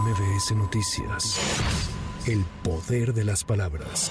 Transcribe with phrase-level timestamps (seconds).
[0.00, 2.03] MBS Noticias.
[2.26, 4.10] El poder de las palabras.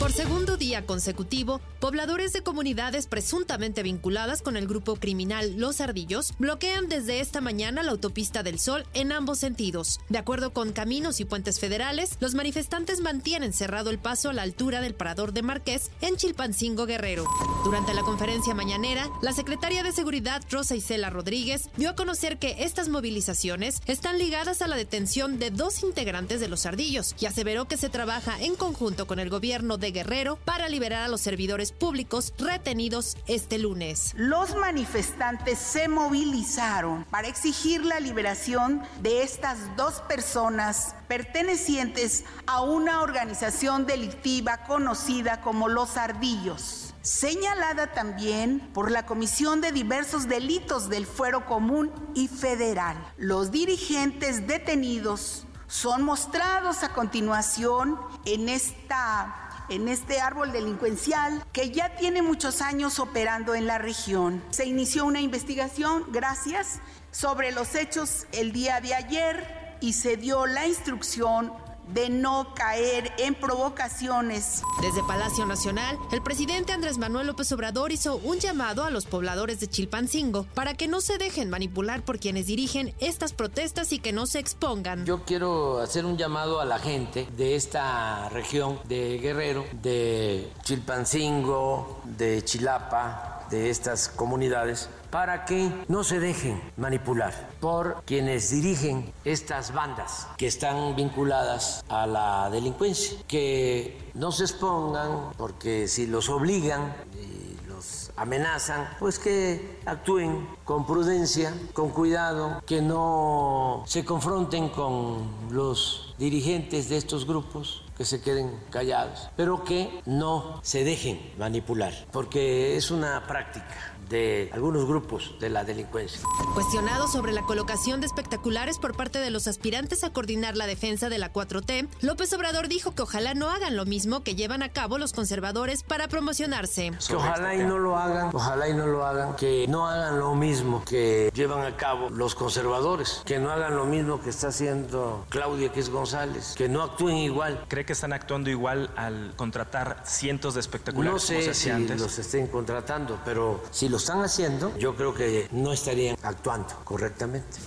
[0.00, 6.34] Por segundo día consecutivo, pobladores de comunidades presuntamente vinculadas con el grupo criminal Los Ardillos
[6.40, 10.00] bloquean desde esta mañana la autopista del Sol en ambos sentidos.
[10.08, 14.42] De acuerdo con Caminos y Puentes Federales, los manifestantes mantienen cerrado el paso a la
[14.42, 17.26] altura del Parador de Marqués en Chilpancingo Guerrero.
[17.64, 22.64] Durante la conferencia mañanera, la secretaria de Seguridad Rosa Isela Rodríguez dio a conocer que
[22.64, 27.68] estas movilizaciones están ligadas a la detención de dos integrantes de Los Ardillos y aseveró
[27.68, 31.70] que se trabaja en conjunto con el gobierno de Guerrero para liberar a los servidores
[31.70, 34.14] públicos retenidos este lunes.
[34.16, 43.02] Los manifestantes se movilizaron para exigir la liberación de estas dos personas pertenecientes a una
[43.02, 51.06] organización delictiva conocida como Los Ardillos señalada también por la Comisión de diversos delitos del
[51.06, 52.96] Fuero Común y Federal.
[53.16, 61.96] Los dirigentes detenidos son mostrados a continuación en esta en este árbol delincuencial que ya
[61.96, 64.42] tiene muchos años operando en la región.
[64.50, 66.78] Se inició una investigación, gracias,
[67.10, 71.52] sobre los hechos el día de ayer y se dio la instrucción
[71.88, 74.62] de no caer en provocaciones.
[74.82, 79.60] Desde Palacio Nacional, el presidente Andrés Manuel López Obrador hizo un llamado a los pobladores
[79.60, 84.12] de Chilpancingo para que no se dejen manipular por quienes dirigen estas protestas y que
[84.12, 85.04] no se expongan.
[85.04, 92.00] Yo quiero hacer un llamado a la gente de esta región de Guerrero, de Chilpancingo,
[92.04, 99.72] de Chilapa, de estas comunidades para que no se dejen manipular por quienes dirigen estas
[99.72, 106.94] bandas que están vinculadas a la delincuencia, que no se expongan porque si los obligan
[107.14, 115.30] y los amenazan, pues que actúen con prudencia, con cuidado, que no se confronten con
[115.50, 121.94] los dirigentes de estos grupos que se queden callados, pero que no se dejen manipular,
[122.12, 126.20] porque es una práctica de algunos grupos de la delincuencia.
[126.54, 131.08] Cuestionado sobre la colocación de espectaculares por parte de los aspirantes a coordinar la defensa
[131.08, 134.70] de la 4T, López Obrador dijo que ojalá no hagan lo mismo que llevan a
[134.70, 136.92] cabo los conservadores para promocionarse.
[137.06, 140.34] Que ojalá y no lo hagan, ojalá y no lo hagan, que no hagan lo
[140.34, 145.26] mismo que llevan a cabo los conservadores, que no hagan lo mismo que está haciendo
[145.28, 147.64] Claudia X González, que no actúen igual.
[147.68, 151.12] ¿Cree que están actuando igual al contratar cientos de espectaculares?
[151.12, 155.72] No sé si los estén contratando, pero si lo están haciendo, yo creo que no
[155.72, 157.60] estarían actuando correctamente.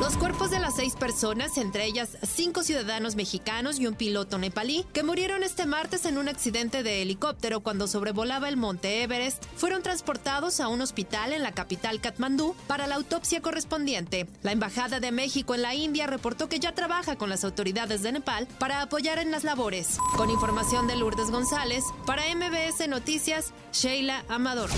[0.00, 4.86] Los cuerpos de las seis personas, entre ellas cinco ciudadanos mexicanos y un piloto nepalí,
[4.92, 9.82] que murieron este martes en un accidente de helicóptero cuando sobrevolaba el monte Everest, fueron
[9.82, 14.28] transportados a un hospital en la capital Katmandú para la autopsia correspondiente.
[14.42, 18.12] La Embajada de México en la India reportó que ya trabaja con las autoridades de
[18.12, 19.98] Nepal para apoyar en las labores.
[20.16, 24.70] Con información de Lourdes González, para MBS Noticias, Sheila Amador.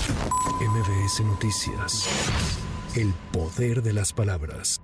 [0.59, 2.07] MBS Noticias.
[2.95, 4.81] El poder de las palabras.